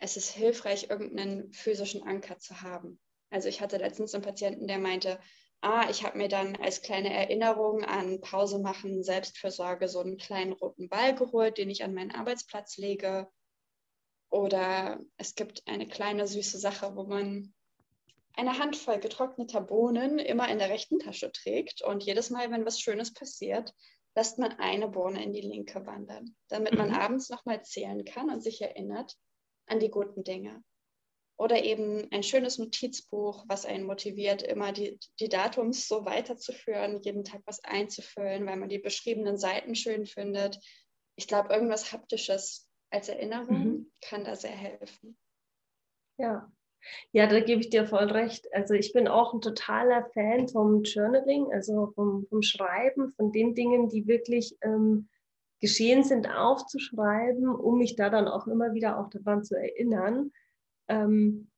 es 0.00 0.16
ist 0.16 0.30
hilfreich, 0.30 0.88
irgendeinen 0.90 1.52
physischen 1.52 2.02
Anker 2.02 2.38
zu 2.38 2.62
haben. 2.62 2.98
Also 3.30 3.48
ich 3.48 3.60
hatte 3.60 3.76
letztens 3.76 4.14
einen 4.14 4.24
Patienten, 4.24 4.66
der 4.66 4.78
meinte, 4.78 5.20
ah, 5.60 5.88
ich 5.90 6.04
habe 6.04 6.18
mir 6.18 6.28
dann 6.28 6.56
als 6.56 6.82
kleine 6.82 7.12
Erinnerung 7.12 7.84
an 7.84 8.20
Pause 8.20 8.58
machen, 8.58 9.04
Selbstfürsorge 9.04 9.88
so 9.88 10.00
einen 10.00 10.16
kleinen 10.16 10.52
roten 10.52 10.88
Ball 10.88 11.14
geholt, 11.14 11.58
den 11.58 11.70
ich 11.70 11.84
an 11.84 11.94
meinen 11.94 12.10
Arbeitsplatz 12.10 12.78
lege. 12.78 13.28
Oder 14.30 15.00
es 15.16 15.34
gibt 15.34 15.66
eine 15.66 15.86
kleine 15.86 16.26
süße 16.26 16.58
Sache, 16.58 16.96
wo 16.96 17.04
man 17.04 17.52
eine 18.34 18.58
Handvoll 18.58 19.00
getrockneter 19.00 19.60
Bohnen 19.60 20.18
immer 20.18 20.48
in 20.48 20.58
der 20.58 20.70
rechten 20.70 20.98
Tasche 20.98 21.30
trägt 21.30 21.82
und 21.82 22.02
jedes 22.02 22.30
Mal, 22.30 22.50
wenn 22.50 22.64
was 22.64 22.80
Schönes 22.80 23.12
passiert, 23.12 23.74
lässt 24.14 24.38
man 24.38 24.52
eine 24.52 24.88
Bohne 24.88 25.22
in 25.22 25.32
die 25.32 25.40
linke 25.40 25.84
wandern, 25.84 26.36
damit 26.48 26.74
man 26.74 26.88
mhm. 26.88 26.94
abends 26.94 27.28
nochmal 27.28 27.62
zählen 27.64 28.04
kann 28.04 28.30
und 28.30 28.40
sich 28.40 28.62
erinnert, 28.62 29.16
an 29.70 29.80
die 29.80 29.90
guten 29.90 30.24
Dinge. 30.24 30.62
Oder 31.38 31.64
eben 31.64 32.06
ein 32.12 32.22
schönes 32.22 32.58
Notizbuch, 32.58 33.44
was 33.48 33.64
einen 33.64 33.86
motiviert, 33.86 34.42
immer 34.42 34.72
die, 34.72 34.98
die 35.20 35.30
Datums 35.30 35.88
so 35.88 36.04
weiterzuführen, 36.04 37.00
jeden 37.02 37.24
Tag 37.24 37.40
was 37.46 37.64
einzufüllen, 37.64 38.44
weil 38.46 38.56
man 38.56 38.68
die 38.68 38.78
beschriebenen 38.78 39.38
Seiten 39.38 39.74
schön 39.74 40.04
findet. 40.04 40.58
Ich 41.16 41.26
glaube, 41.26 41.54
irgendwas 41.54 41.92
Haptisches 41.92 42.68
als 42.90 43.08
Erinnerung 43.08 43.64
mhm. 43.64 43.92
kann 44.02 44.24
da 44.24 44.36
sehr 44.36 44.50
helfen. 44.50 45.16
Ja. 46.18 46.52
Ja, 47.12 47.26
da 47.26 47.40
gebe 47.40 47.60
ich 47.60 47.68
dir 47.68 47.86
voll 47.86 48.10
recht. 48.10 48.52
Also 48.54 48.72
ich 48.72 48.94
bin 48.94 49.06
auch 49.06 49.34
ein 49.34 49.42
totaler 49.42 50.08
Fan 50.14 50.48
vom 50.48 50.82
Journaling, 50.82 51.52
also 51.52 51.92
vom, 51.94 52.26
vom 52.28 52.40
Schreiben, 52.40 53.12
von 53.12 53.32
den 53.32 53.54
Dingen, 53.54 53.90
die 53.90 54.06
wirklich 54.06 54.56
ähm, 54.62 55.09
geschehen 55.60 56.04
sind, 56.04 56.28
aufzuschreiben, 56.28 57.48
um 57.48 57.78
mich 57.78 57.96
da 57.96 58.10
dann 58.10 58.28
auch 58.28 58.46
immer 58.46 58.74
wieder 58.74 58.98
auch 58.98 59.10
daran 59.10 59.44
zu 59.44 59.56
erinnern, 59.56 60.32
ähm, 60.88 61.50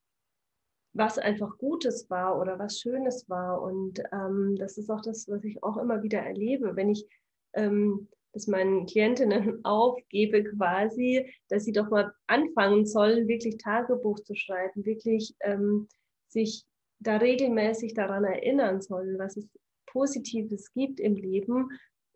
was 0.95 1.19
einfach 1.19 1.57
Gutes 1.59 2.11
war 2.11 2.39
oder 2.39 2.59
was 2.59 2.81
Schönes 2.81 3.29
war. 3.29 3.63
Und 3.63 4.03
ähm, 4.13 4.57
das 4.59 4.77
ist 4.77 4.91
auch 4.91 5.01
das, 5.01 5.29
was 5.29 5.43
ich 5.45 5.63
auch 5.63 5.77
immer 5.79 6.03
wieder 6.03 6.19
erlebe, 6.19 6.77
wenn 6.77 6.91
ich 6.91 7.07
ähm, 7.55 8.09
das 8.33 8.47
meinen 8.47 8.87
Klientinnen 8.87 9.61
aufgebe 9.65 10.45
quasi, 10.45 11.33
dass 11.49 11.65
sie 11.65 11.73
doch 11.73 11.91
mal 11.91 12.13
anfangen 12.27 12.87
sollen, 12.87 13.29
wirklich 13.29 13.57
Tagebuch 13.59 14.21
zu 14.21 14.35
schreiben, 14.35 14.85
wirklich 14.85 15.35
ähm, 15.41 15.89
sich 16.29 16.65
da 16.99 17.17
regelmäßig 17.17 17.95
daran 17.95 18.25
erinnern 18.25 18.81
sollen, 18.81 19.19
was 19.19 19.37
es 19.37 19.49
Positives 19.87 20.73
gibt 20.73 21.01
im 21.01 21.17
Leben 21.17 21.69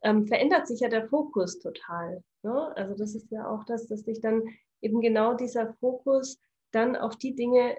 ähm, 0.07 0.25
verändert 0.29 0.69
sich 0.69 0.81
ja 0.81 0.89
der 0.89 1.09
Fokus 1.09 1.59
total. 1.59 2.23
Ne? 2.45 2.77
Also 2.77 2.95
das 2.95 3.17
ist 3.17 3.29
ja 3.33 3.51
auch 3.51 3.65
das, 3.65 3.89
dass 3.89 4.03
sich 4.03 4.21
dann 4.21 4.45
eben 4.81 5.01
genau 5.01 5.35
dieser 5.35 5.75
Fokus 5.75 6.39
dann 6.71 6.95
auf 6.95 7.17
die 7.17 7.35
Dinge 7.35 7.77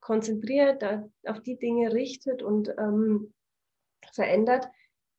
konzentriert, 0.00 0.84
auf 1.26 1.40
die 1.42 1.56
Dinge 1.56 1.92
richtet 1.92 2.42
und 2.42 2.74
ähm, 2.76 3.32
verändert, 4.12 4.68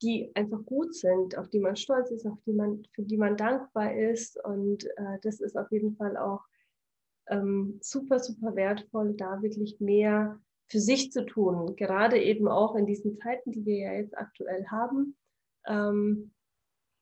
die 0.02 0.30
einfach 0.36 0.64
gut 0.66 0.94
sind, 0.94 1.38
auf 1.38 1.50
die 1.50 1.60
man 1.60 1.78
stolz 1.78 2.12
ist, 2.12 2.26
auf 2.26 2.38
die 2.46 2.54
man, 2.54 2.86
für 2.92 3.04
die 3.04 3.18
man 3.18 3.38
dankbar 3.38 3.96
ist. 3.96 4.38
Und 4.44 4.86
äh, 4.98 5.20
das 5.22 5.40
ist 5.40 5.58
auf 5.58 5.72
jeden 5.72 5.96
Fall 5.96 6.18
auch 6.18 6.42
ähm, 7.28 7.80
super, 7.82 8.20
super 8.20 8.56
wertvoll, 8.56 9.14
da 9.14 9.42
wirklich 9.42 9.80
mehr 9.80 10.40
für 10.68 10.80
sich 10.80 11.14
zu 11.14 11.26
tun. 11.26 11.78
Gerade 11.78 12.22
eben 12.22 12.50
auch 12.50 12.76
in 12.76 12.86
diesen 12.86 13.18
Zeiten, 13.20 13.54
die 13.54 13.66
wir 13.66 13.78
ja 13.78 13.94
jetzt 13.94 14.18
aktuell 14.18 14.66
haben, 14.68 15.16
ähm, 15.68 16.32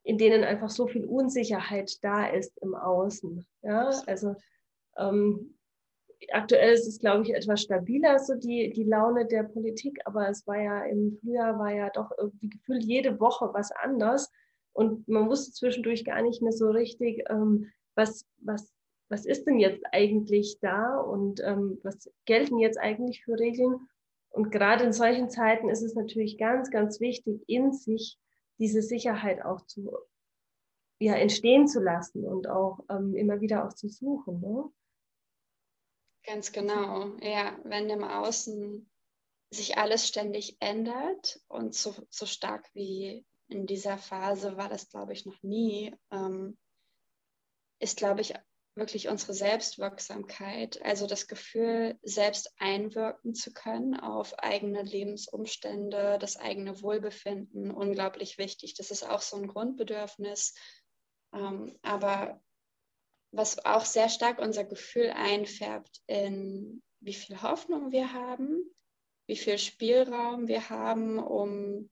in 0.04 0.18
denen 0.18 0.44
einfach 0.44 0.70
so 0.70 0.88
viel 0.88 1.06
Unsicherheit 1.06 2.04
da 2.04 2.28
ist 2.28 2.58
im 2.62 2.76
Außen. 2.76 3.46
Ja, 3.62 3.90
also 4.06 4.36
ähm, 4.98 5.58
aktuell 6.32 6.74
ist 6.74 6.88
es, 6.88 7.00
glaube 7.00 7.24
ich, 7.24 7.34
etwas 7.34 7.62
stabiler, 7.62 8.20
so 8.20 8.36
die, 8.36 8.72
die 8.74 8.84
Laune 8.84 9.26
der 9.26 9.44
Politik, 9.44 10.00
aber 10.06 10.30
es 10.30 10.46
war 10.46 10.62
ja 10.62 10.84
im 10.86 11.18
Frühjahr 11.22 11.58
war 11.58 11.74
ja 11.74 11.90
doch 11.90 12.12
irgendwie 12.18 12.50
gefühlt 12.50 12.84
jede 12.84 13.20
Woche 13.20 13.50
was 13.54 13.72
anders 13.72 14.32
und 14.74 15.08
man 15.08 15.30
wusste 15.30 15.52
zwischendurch 15.52 16.04
gar 16.04 16.22
nicht 16.22 16.42
mehr 16.42 16.52
so 16.52 16.70
richtig, 16.70 17.24
ähm, 17.30 17.72
was, 17.96 18.26
was, 18.40 18.74
was 19.10 19.26
ist 19.26 19.46
denn 19.46 19.60
jetzt 19.60 19.84
eigentlich 19.92 20.60
da 20.60 20.98
und 21.00 21.42
ähm, 21.42 21.80
was 21.84 22.12
gelten 22.26 22.58
jetzt 22.58 22.80
eigentlich 22.80 23.24
für 23.24 23.38
Regeln. 23.38 23.88
Und 24.30 24.52
gerade 24.52 24.84
in 24.84 24.94
solchen 24.94 25.30
Zeiten 25.30 25.70
ist 25.70 25.84
es 25.84 25.94
natürlich 25.94 26.40
ganz, 26.40 26.72
ganz 26.72 27.00
wichtig, 27.00 27.44
in 27.48 27.72
sich 27.72 28.18
diese 28.64 28.82
Sicherheit 28.82 29.44
auch 29.44 29.66
zu 29.66 29.92
ja, 30.98 31.16
entstehen 31.16 31.68
zu 31.68 31.82
lassen 31.82 32.24
und 32.24 32.48
auch 32.48 32.80
ähm, 32.90 33.14
immer 33.14 33.42
wieder 33.42 33.68
auch 33.68 33.74
zu 33.74 33.90
suchen. 33.90 34.40
Ne? 34.40 34.72
Ganz 36.26 36.54
genau. 36.54 37.18
Ja, 37.20 37.60
wenn 37.66 37.90
im 37.90 38.06
Außen 38.06 38.90
sich 39.50 39.78
alles 39.78 40.08
ständig 40.08 40.56
ändert 40.62 41.42
und 41.50 41.76
so, 41.76 41.94
so 42.10 42.26
stark 42.26 42.70
wie 42.74 43.26
in 43.50 43.66
dieser 43.66 43.98
Phase 43.98 44.56
war 44.56 44.70
das, 44.70 44.88
glaube 44.88 45.12
ich, 45.12 45.26
noch 45.26 45.44
nie, 45.44 45.94
ähm, 46.10 46.58
ist, 47.80 47.98
glaube 47.98 48.22
ich, 48.22 48.34
wirklich 48.76 49.08
unsere 49.08 49.34
Selbstwirksamkeit, 49.34 50.82
also 50.84 51.06
das 51.06 51.28
Gefühl, 51.28 51.98
selbst 52.02 52.52
einwirken 52.58 53.36
zu 53.36 53.54
können 53.54 54.00
auf 54.00 54.40
eigene 54.40 54.82
Lebensumstände, 54.82 56.18
das 56.20 56.38
eigene 56.38 56.82
Wohlbefinden, 56.82 57.72
unglaublich 57.72 58.38
wichtig. 58.38 58.74
Das 58.76 58.90
ist 58.90 59.08
auch 59.08 59.22
so 59.22 59.38
ein 59.38 59.48
Grundbedürfnis. 59.48 60.56
Ähm, 61.34 61.78
aber 61.84 62.42
was 63.32 63.64
auch 63.66 63.86
sehr 63.86 64.10
stark 64.10 64.40
unser 64.40 64.64
Gefühl 64.64 65.12
einfärbt 65.12 66.02
in 66.08 66.82
wie 67.00 67.14
viel 67.14 67.42
Hoffnung 67.42 67.92
wir 67.92 68.14
haben, 68.14 68.64
wie 69.28 69.36
viel 69.36 69.58
Spielraum 69.58 70.48
wir 70.48 70.70
haben, 70.70 71.20
um 71.20 71.90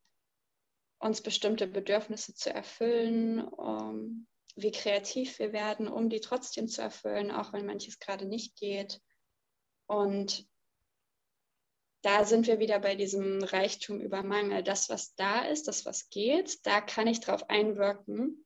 uns 1.00 1.22
bestimmte 1.22 1.68
Bedürfnisse 1.68 2.34
zu 2.36 2.54
erfüllen, 2.54 3.42
um 3.44 4.28
wie 4.56 4.72
kreativ 4.72 5.40
wir 5.40 5.54
werden, 5.54 5.88
um 5.88 6.10
die 6.10 6.20
trotzdem 6.20 6.68
zu 6.68 6.82
erfüllen, 6.82 7.32
auch 7.32 7.54
wenn 7.54 7.66
manches 7.66 8.00
gerade 8.00 8.26
nicht 8.26 8.56
geht. 8.56 9.02
Und 9.88 10.48
da 12.02 12.26
sind 12.26 12.48
wir 12.48 12.60
wieder 12.60 12.80
bei 12.80 12.96
diesem 12.96 13.44
Reichtum 13.44 14.02
über 14.02 14.24
Mangel. 14.24 14.64
Das, 14.64 14.90
was 14.90 15.14
da 15.16 15.42
ist, 15.46 15.68
das, 15.68 15.86
was 15.86 16.10
geht, 16.10 16.66
da 16.66 16.82
kann 16.82 17.08
ich 17.08 17.20
drauf 17.20 17.50
einwirken. 17.50 18.46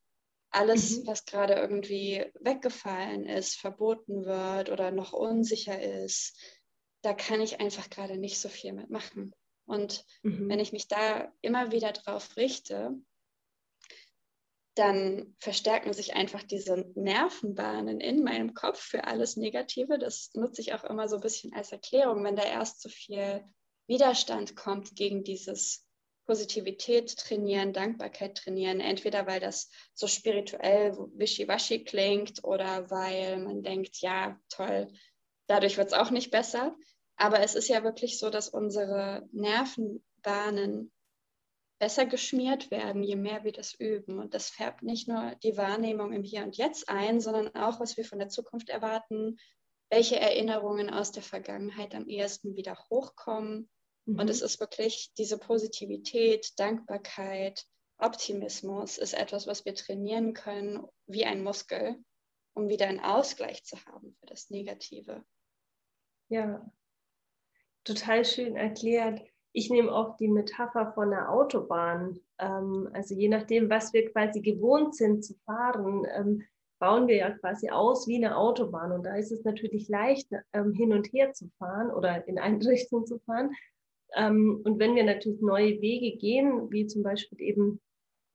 Alles, 0.49 0.99
mhm. 0.99 1.07
was 1.07 1.25
gerade 1.25 1.53
irgendwie 1.53 2.25
weggefallen 2.39 3.25
ist, 3.25 3.55
verboten 3.57 4.25
wird 4.25 4.69
oder 4.69 4.91
noch 4.91 5.13
unsicher 5.13 5.81
ist, 5.81 6.37
da 7.01 7.13
kann 7.13 7.41
ich 7.41 7.59
einfach 7.59 7.89
gerade 7.89 8.17
nicht 8.17 8.39
so 8.39 8.49
viel 8.49 8.73
mitmachen. 8.73 9.33
Und 9.65 10.05
mhm. 10.23 10.49
wenn 10.49 10.59
ich 10.59 10.71
mich 10.71 10.87
da 10.87 11.31
immer 11.41 11.71
wieder 11.71 11.91
drauf 11.91 12.37
richte, 12.37 12.95
dann 14.75 15.35
verstärken 15.39 15.93
sich 15.93 16.15
einfach 16.15 16.43
diese 16.43 16.91
Nervenbahnen 16.95 18.01
in 18.01 18.23
meinem 18.23 18.53
Kopf 18.53 18.79
für 18.79 19.05
alles 19.05 19.37
Negative. 19.37 19.97
Das 19.97 20.31
nutze 20.33 20.61
ich 20.61 20.73
auch 20.73 20.83
immer 20.83 21.07
so 21.07 21.15
ein 21.15 21.21
bisschen 21.21 21.53
als 21.53 21.71
Erklärung, 21.71 22.23
wenn 22.23 22.35
da 22.35 22.43
erst 22.43 22.81
so 22.81 22.89
viel 22.89 23.43
Widerstand 23.87 24.55
kommt 24.55 24.95
gegen 24.95 25.23
dieses 25.23 25.85
Positivität 26.25 27.15
trainieren, 27.17 27.71
Dankbarkeit 27.71 28.35
trainieren, 28.35 28.81
entweder 28.81 29.27
weil 29.27 29.39
das 29.39 29.69
so 29.93 30.07
spirituell 30.07 30.97
wischiwaschi 31.15 31.83
klingt 31.83 32.43
oder 32.43 32.89
weil 32.89 33.37
man 33.39 33.61
denkt, 33.61 33.97
ja, 34.01 34.39
toll, 34.49 34.87
dadurch 35.47 35.77
wird 35.77 35.87
es 35.87 35.93
auch 35.93 36.09
nicht 36.09 36.31
besser. 36.31 36.75
Aber 37.15 37.39
es 37.39 37.55
ist 37.55 37.69
ja 37.69 37.83
wirklich 37.83 38.19
so, 38.19 38.29
dass 38.29 38.49
unsere 38.49 39.29
Nervenbahnen 39.31 40.91
besser 41.79 42.05
geschmiert 42.05 42.71
werden, 42.71 43.03
je 43.03 43.15
mehr 43.15 43.43
wir 43.43 43.51
das 43.51 43.73
üben. 43.73 44.19
Und 44.19 44.33
das 44.33 44.49
färbt 44.49 44.83
nicht 44.83 45.07
nur 45.07 45.35
die 45.43 45.57
Wahrnehmung 45.57 46.13
im 46.13 46.23
Hier 46.23 46.43
und 46.43 46.57
Jetzt 46.57 46.89
ein, 46.89 47.19
sondern 47.19 47.53
auch, 47.55 47.79
was 47.79 47.97
wir 47.97 48.05
von 48.05 48.19
der 48.19 48.29
Zukunft 48.29 48.69
erwarten, 48.69 49.37
welche 49.89 50.19
Erinnerungen 50.19 50.89
aus 50.89 51.11
der 51.11 51.23
Vergangenheit 51.23 51.93
am 51.93 52.07
ehesten 52.07 52.55
wieder 52.55 52.77
hochkommen. 52.89 53.69
Mhm. 54.05 54.19
Und 54.19 54.29
es 54.29 54.41
ist 54.41 54.59
wirklich 54.59 55.11
diese 55.17 55.37
Positivität, 55.37 56.53
Dankbarkeit, 56.57 57.65
Optimismus 57.97 58.97
ist 58.97 59.13
etwas, 59.13 59.47
was 59.47 59.65
wir 59.65 59.73
trainieren 59.73 60.33
können 60.33 60.85
wie 61.07 61.25
ein 61.25 61.43
Muskel, 61.43 61.95
um 62.53 62.67
wieder 62.67 62.87
einen 62.87 62.99
Ausgleich 62.99 63.63
zu 63.63 63.77
haben 63.85 64.15
für 64.19 64.25
das 64.25 64.49
Negative. 64.49 65.23
Ja, 66.27 66.69
total 67.83 68.25
schön 68.25 68.55
erklärt. 68.57 69.21
Ich 69.57 69.69
nehme 69.69 69.89
auch 69.89 70.17
die 70.17 70.27
Metapher 70.27 70.91
von 70.95 71.11
der 71.11 71.31
Autobahn. 71.31 72.19
Ähm, 72.39 72.89
also 72.91 73.15
je 73.15 73.29
nachdem, 73.29 73.69
was 73.69 73.93
wir 73.93 74.11
quasi 74.11 74.41
gewohnt 74.41 74.95
sind 74.95 75.23
zu 75.23 75.33
fahren, 75.45 76.05
ähm, 76.13 76.43
bauen 76.77 77.07
wir 77.07 77.15
ja 77.15 77.29
quasi 77.31 77.69
aus 77.69 78.05
wie 78.05 78.17
eine 78.17 78.35
Autobahn. 78.35 78.91
Und 78.91 79.05
da 79.05 79.15
ist 79.15 79.31
es 79.31 79.45
natürlich 79.45 79.87
leicht, 79.87 80.27
ähm, 80.51 80.73
hin 80.73 80.91
und 80.91 81.07
her 81.13 81.31
zu 81.31 81.49
fahren 81.57 81.89
oder 81.89 82.27
in 82.27 82.37
eine 82.37 82.59
Richtung 82.67 83.05
zu 83.05 83.17
fahren. 83.19 83.51
Ähm, 84.17 84.59
und 84.65 84.77
wenn 84.77 84.93
wir 84.93 85.05
natürlich 85.05 85.39
neue 85.39 85.79
Wege 85.79 86.17
gehen, 86.17 86.69
wie 86.69 86.85
zum 86.85 87.01
Beispiel 87.01 87.39
eben 87.39 87.81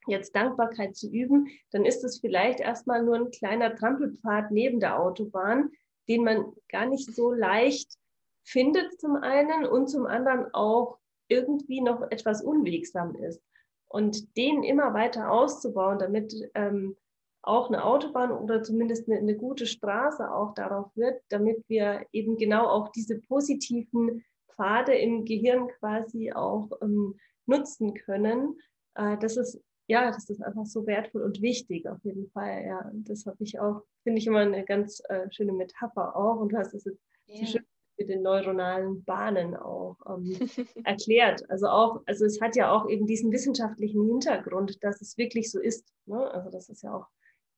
jetzt 0.06 0.34
Dankbarkeit 0.34 0.96
zu 0.96 1.10
üben, 1.10 1.48
dann 1.70 1.84
ist 1.84 2.02
es 2.02 2.20
vielleicht 2.20 2.60
erstmal 2.60 3.02
nur 3.02 3.16
ein 3.16 3.30
kleiner 3.30 3.76
Trampelpfad 3.76 4.52
neben 4.52 4.80
der 4.80 4.98
Autobahn, 4.98 5.68
den 6.08 6.24
man 6.24 6.50
gar 6.70 6.86
nicht 6.86 7.14
so 7.14 7.30
leicht 7.30 7.98
findet 8.42 8.98
zum 8.98 9.16
einen 9.16 9.66
und 9.66 9.88
zum 9.88 10.06
anderen 10.06 10.46
auch 10.54 10.99
irgendwie 11.30 11.80
noch 11.80 12.02
etwas 12.10 12.42
unwegsam 12.42 13.14
ist. 13.16 13.42
Und 13.88 14.36
den 14.36 14.62
immer 14.62 14.94
weiter 14.94 15.30
auszubauen, 15.30 15.98
damit 15.98 16.34
ähm, 16.54 16.96
auch 17.42 17.68
eine 17.68 17.84
Autobahn 17.84 18.30
oder 18.30 18.62
zumindest 18.62 19.08
eine, 19.08 19.18
eine, 19.18 19.34
gute 19.34 19.66
Straße 19.66 20.30
auch 20.30 20.54
darauf 20.54 20.94
wird, 20.94 21.22
damit 21.30 21.64
wir 21.68 22.06
eben 22.12 22.36
genau 22.36 22.68
auch 22.68 22.90
diese 22.92 23.18
positiven 23.18 24.24
Pfade 24.52 24.94
im 24.94 25.24
Gehirn 25.24 25.68
quasi 25.78 26.32
auch 26.32 26.70
ähm, 26.82 27.18
nutzen 27.46 27.94
können. 27.94 28.58
Äh, 28.94 29.16
das 29.18 29.36
ist 29.36 29.60
ja, 29.90 30.12
das 30.12 30.30
ist 30.30 30.40
einfach 30.40 30.66
so 30.66 30.86
wertvoll 30.86 31.22
und 31.22 31.42
wichtig 31.42 31.88
auf 31.88 31.98
jeden 32.04 32.30
Fall. 32.30 32.64
Ja, 32.64 32.88
das 32.94 33.26
habe 33.26 33.42
ich 33.42 33.58
auch, 33.58 33.82
finde 34.04 34.20
ich 34.20 34.26
immer 34.28 34.38
eine 34.38 34.64
ganz 34.64 35.02
äh, 35.08 35.28
schöne 35.32 35.52
Metapher 35.52 36.14
auch. 36.14 36.36
Und 36.36 36.52
du 36.52 36.58
hast 36.58 36.74
es 36.74 36.84
jetzt 36.84 37.02
yeah. 37.28 37.38
so 37.40 37.46
schön 37.46 37.66
den 38.10 38.22
neuronalen 38.22 39.04
Bahnen 39.04 39.56
auch 39.56 39.96
ähm, 40.06 40.36
erklärt. 40.84 41.48
Also 41.48 41.68
auch, 41.68 42.02
also 42.06 42.24
es 42.26 42.40
hat 42.40 42.56
ja 42.56 42.72
auch 42.72 42.88
eben 42.88 43.06
diesen 43.06 43.32
wissenschaftlichen 43.32 44.04
Hintergrund, 44.06 44.82
dass 44.82 45.00
es 45.00 45.16
wirklich 45.16 45.50
so 45.50 45.60
ist. 45.60 45.92
Ne? 46.06 46.30
Also 46.32 46.50
das 46.50 46.68
ist 46.68 46.82
ja 46.82 46.94
auch 46.94 47.06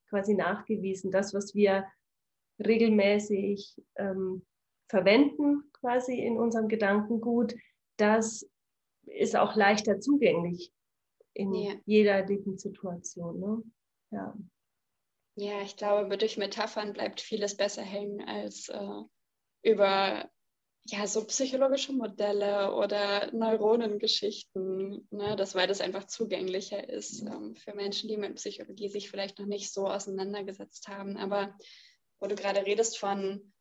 quasi 0.09 0.35
nachgewiesen. 0.35 1.11
Das, 1.11 1.35
was 1.35 1.55
wir 1.55 1.87
regelmäßig 2.59 3.83
ähm, 3.97 4.45
verwenden, 4.89 5.71
quasi 5.73 6.21
in 6.21 6.39
unserem 6.39 6.69
Gedankengut, 6.69 7.55
das 7.97 8.49
ist 9.07 9.37
auch 9.37 9.57
leichter 9.57 10.01
zugänglich 10.01 10.73
in 11.35 11.55
ja. 11.55 11.75
jeder 11.87 12.25
Lebenssituation. 12.27 13.41
Ne? 13.41 13.63
Ja. 14.11 14.35
ja, 15.37 15.63
ich 15.63 15.77
glaube, 15.77 16.19
durch 16.19 16.37
Metaphern 16.37 16.93
bleibt 16.93 17.21
vieles 17.21 17.57
besser 17.57 17.83
hängen 17.83 18.23
als 18.23 18.69
äh, 18.69 19.03
über 19.63 20.31
ja, 20.85 21.07
so 21.07 21.25
psychologische 21.25 21.93
Modelle 21.93 22.75
oder 22.75 23.33
Neuronengeschichten, 23.33 25.07
ne, 25.11 25.37
das, 25.37 25.55
weil 25.55 25.69
das 25.69 25.81
einfach 25.81 26.07
zugänglicher 26.07 26.89
ist 26.89 27.23
ähm, 27.23 27.55
für 27.55 27.75
Menschen, 27.75 28.09
die 28.09 28.17
mit 28.17 28.35
Psychologie 28.35 28.89
sich 28.89 29.09
vielleicht 29.09 29.39
noch 29.39 29.47
nicht 29.47 29.73
so 29.73 29.87
auseinandergesetzt 29.87 30.89
haben. 30.89 31.17
Aber 31.17 31.57
wo 32.19 32.27
du 32.27 32.35
gerade 32.35 32.67
redest 32.67 32.99
von, 32.99 33.53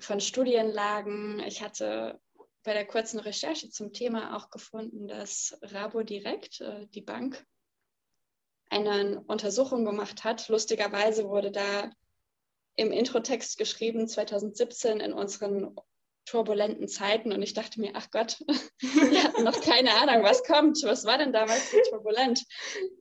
von 0.00 0.20
Studienlagen, 0.20 1.40
ich 1.46 1.62
hatte 1.62 2.20
bei 2.64 2.72
der 2.72 2.86
kurzen 2.86 3.20
Recherche 3.20 3.70
zum 3.70 3.92
Thema 3.92 4.36
auch 4.36 4.50
gefunden, 4.50 5.06
dass 5.06 5.56
Rabo 5.62 6.02
Direkt, 6.02 6.60
äh, 6.60 6.88
die 6.88 7.02
Bank, 7.02 7.46
eine 8.68 9.22
Untersuchung 9.28 9.84
gemacht 9.84 10.24
hat. 10.24 10.48
Lustigerweise 10.48 11.28
wurde 11.28 11.52
da 11.52 11.90
im 12.74 12.90
Introtext 12.90 13.58
geschrieben, 13.58 14.08
2017 14.08 14.98
in 14.98 15.12
unseren 15.12 15.76
turbulenten 16.24 16.88
Zeiten. 16.88 17.32
Und 17.32 17.42
ich 17.42 17.54
dachte 17.54 17.80
mir, 17.80 17.92
ach 17.94 18.10
Gott, 18.10 18.38
wir 18.80 19.24
hatten 19.24 19.44
noch 19.44 19.60
keine 19.60 19.90
Ahnung, 19.94 20.22
was 20.22 20.44
kommt. 20.44 20.82
Was 20.84 21.04
war 21.04 21.18
denn 21.18 21.32
damals 21.32 21.70
so 21.70 21.78
turbulent? 21.90 22.44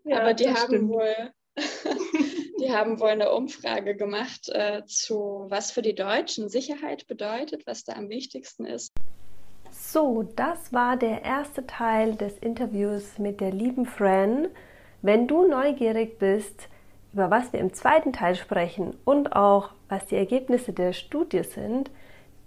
Ja, 0.03 0.21
Aber 0.21 0.33
die 0.33 0.49
haben 0.49 0.67
stimmt. 0.67 0.89
wohl. 0.89 1.31
die 2.59 2.71
haben 2.71 2.99
wohl 2.99 3.09
eine 3.09 3.31
Umfrage 3.31 3.95
gemacht 3.95 4.49
äh, 4.49 4.83
zu, 4.85 5.45
was 5.49 5.69
für 5.69 5.83
die 5.83 5.93
Deutschen 5.93 6.49
Sicherheit 6.49 7.05
bedeutet, 7.05 7.67
was 7.67 7.83
da 7.83 7.93
am 7.93 8.09
wichtigsten 8.09 8.65
ist. 8.65 8.91
So, 9.69 10.23
das 10.35 10.73
war 10.73 10.97
der 10.97 11.23
erste 11.23 11.67
Teil 11.67 12.15
des 12.15 12.37
Interviews 12.39 13.19
mit 13.19 13.39
der 13.39 13.51
lieben 13.51 13.85
Fran. 13.85 14.47
Wenn 15.03 15.27
du 15.27 15.47
neugierig 15.47 16.17
bist, 16.17 16.69
über 17.11 17.29
was 17.29 17.53
wir 17.53 17.59
im 17.59 17.73
zweiten 17.73 18.13
Teil 18.13 18.35
sprechen 18.35 18.97
und 19.05 19.35
auch 19.35 19.69
was 19.89 20.05
die 20.05 20.15
Ergebnisse 20.15 20.73
der 20.73 20.93
Studie 20.93 21.43
sind, 21.43 21.91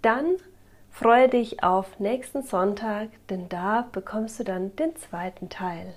dann 0.01 0.35
freue 0.99 1.29
dich 1.29 1.61
auf 1.61 1.99
nächsten 1.99 2.41
Sonntag, 2.41 3.09
denn 3.29 3.47
da 3.49 3.87
bekommst 3.91 4.39
du 4.39 4.43
dann 4.43 4.75
den 4.77 4.95
zweiten 4.95 5.47
Teil. 5.47 5.93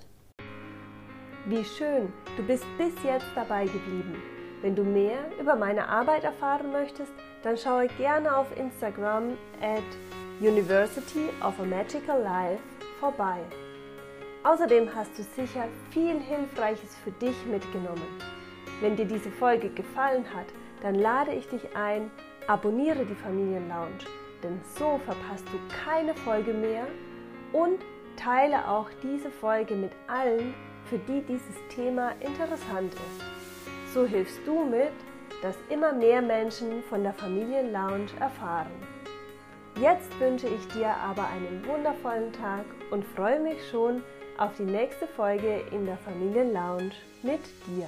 Wie 1.47 1.65
schön, 1.65 2.13
du 2.37 2.43
bist 2.43 2.65
bis 2.77 2.93
jetzt 3.03 3.25
dabei 3.33 3.63
geblieben. 3.63 4.21
Wenn 4.61 4.75
du 4.75 4.83
mehr 4.83 5.17
über 5.39 5.55
meine 5.55 5.87
Arbeit 5.87 6.23
erfahren 6.23 6.71
möchtest, 6.71 7.11
dann 7.41 7.57
schaue 7.57 7.87
gerne 7.97 8.37
auf 8.37 8.55
Instagram 8.55 9.31
at 9.59 9.81
University 10.39 11.29
of 11.43 11.59
a 11.59 11.63
Magical 11.63 12.21
Life 12.21 12.61
vorbei. 12.99 13.39
Außerdem 14.43 14.87
hast 14.93 15.17
du 15.17 15.23
sicher 15.23 15.67
viel 15.89 16.19
Hilfreiches 16.19 16.95
für 17.03 17.11
dich 17.13 17.43
mitgenommen. 17.47 18.21
Wenn 18.81 18.95
dir 18.95 19.05
diese 19.05 19.31
Folge 19.31 19.69
gefallen 19.69 20.25
hat, 20.31 20.45
dann 20.83 20.93
lade 20.93 21.33
ich 21.33 21.47
dich 21.47 21.75
ein, 21.75 22.11
abonniere 22.45 23.03
die 23.03 23.15
Familienlounge, 23.15 23.97
denn 24.43 24.59
so 24.77 24.99
verpasst 25.05 25.45
du 25.51 25.59
keine 25.85 26.13
Folge 26.13 26.53
mehr 26.53 26.87
und 27.53 27.79
teile 28.15 28.67
auch 28.67 28.89
diese 29.01 29.29
Folge 29.29 29.75
mit 29.75 29.91
allen, 30.07 30.53
für 30.85 30.97
die 30.97 31.21
dieses 31.21 31.55
Thema 31.69 32.11
interessant 32.19 32.93
ist. 32.93 33.93
So 33.93 34.05
hilfst 34.05 34.39
du 34.45 34.65
mit, 34.65 34.91
dass 35.41 35.55
immer 35.69 35.93
mehr 35.93 36.21
Menschen 36.21 36.83
von 36.83 37.03
der 37.03 37.13
Familienlounge 37.13 38.09
erfahren. 38.19 38.71
Jetzt 39.79 40.19
wünsche 40.19 40.47
ich 40.47 40.67
dir 40.73 40.89
aber 40.89 41.27
einen 41.27 41.65
wundervollen 41.65 42.31
Tag 42.33 42.65
und 42.91 43.05
freue 43.05 43.39
mich 43.39 43.57
schon 43.69 44.03
auf 44.37 44.51
die 44.57 44.63
nächste 44.63 45.07
Folge 45.07 45.61
in 45.71 45.85
der 45.85 45.97
Familienlounge 45.97 46.91
mit 47.23 47.41
dir. 47.67 47.87